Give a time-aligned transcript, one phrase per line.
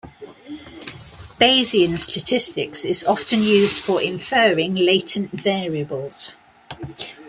[1.39, 6.35] Bayesian statistics is often used for inferring latent variables.